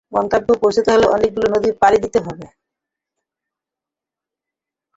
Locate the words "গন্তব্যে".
0.11-0.53